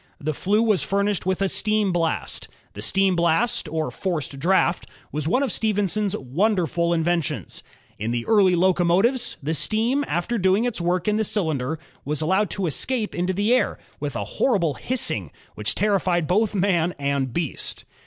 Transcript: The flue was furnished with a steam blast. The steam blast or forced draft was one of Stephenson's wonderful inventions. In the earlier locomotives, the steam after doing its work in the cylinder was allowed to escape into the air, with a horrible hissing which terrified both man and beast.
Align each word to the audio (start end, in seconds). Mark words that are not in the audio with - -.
The 0.19 0.33
flue 0.33 0.63
was 0.63 0.81
furnished 0.81 1.27
with 1.27 1.43
a 1.43 1.47
steam 1.47 1.91
blast. 1.93 2.47
The 2.73 2.81
steam 2.81 3.15
blast 3.15 3.69
or 3.69 3.91
forced 3.91 4.39
draft 4.39 4.87
was 5.11 5.27
one 5.27 5.43
of 5.43 5.51
Stephenson's 5.51 6.17
wonderful 6.17 6.91
inventions. 6.91 7.61
In 7.99 8.09
the 8.09 8.25
earlier 8.25 8.57
locomotives, 8.57 9.37
the 9.43 9.53
steam 9.53 10.03
after 10.07 10.39
doing 10.39 10.65
its 10.65 10.81
work 10.81 11.07
in 11.07 11.17
the 11.17 11.23
cylinder 11.23 11.77
was 12.03 12.19
allowed 12.19 12.49
to 12.49 12.65
escape 12.65 13.13
into 13.13 13.31
the 13.33 13.53
air, 13.53 13.77
with 13.99 14.15
a 14.15 14.23
horrible 14.23 14.73
hissing 14.73 15.29
which 15.53 15.75
terrified 15.75 16.25
both 16.25 16.55
man 16.55 16.95
and 16.97 17.31
beast. 17.31 17.85